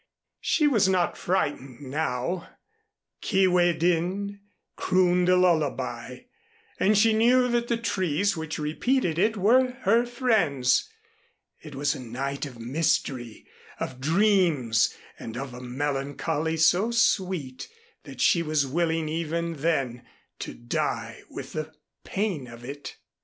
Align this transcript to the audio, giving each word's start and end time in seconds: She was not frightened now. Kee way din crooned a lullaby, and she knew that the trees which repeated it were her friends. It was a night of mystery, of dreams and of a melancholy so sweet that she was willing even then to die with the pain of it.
She 0.39 0.65
was 0.65 0.89
not 0.89 1.15
frightened 1.15 1.79
now. 1.79 2.49
Kee 3.21 3.45
way 3.45 3.71
din 3.71 4.39
crooned 4.75 5.29
a 5.29 5.35
lullaby, 5.37 6.21
and 6.79 6.97
she 6.97 7.13
knew 7.13 7.47
that 7.49 7.67
the 7.67 7.77
trees 7.77 8.35
which 8.35 8.57
repeated 8.57 9.19
it 9.19 9.37
were 9.37 9.73
her 9.83 10.07
friends. 10.07 10.89
It 11.61 11.75
was 11.75 11.93
a 11.93 11.99
night 11.99 12.47
of 12.47 12.57
mystery, 12.57 13.45
of 13.79 14.01
dreams 14.01 14.91
and 15.19 15.37
of 15.37 15.53
a 15.53 15.61
melancholy 15.61 16.57
so 16.57 16.89
sweet 16.89 17.69
that 18.01 18.19
she 18.21 18.41
was 18.41 18.65
willing 18.65 19.07
even 19.07 19.57
then 19.57 20.03
to 20.39 20.55
die 20.55 21.21
with 21.29 21.53
the 21.53 21.73
pain 22.03 22.47
of 22.47 22.63
it. 22.65 22.97